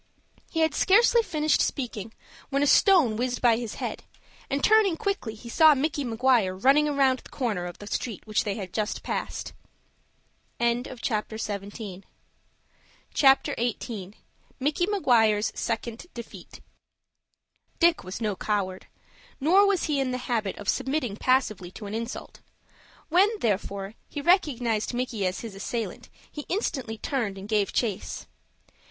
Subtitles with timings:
[0.49, 2.11] He had scarcely finished speaking,
[2.49, 4.03] when a stone whizzed by his head,
[4.49, 8.43] and, turning quickly, he saw Micky Maguire running round the corner of the street which
[8.43, 9.53] they had just passed.
[10.59, 12.01] CHAPTER XVIII.
[14.59, 16.61] MICKY MAGUIRE'S SECOND DEFEAT
[17.77, 18.87] Dick was no coward.
[19.39, 22.39] Nor was he in the habit of submitting passively to an insult.
[23.09, 28.25] When, therefore, he recognized Micky as his assailant, he instantly turned and gave chase.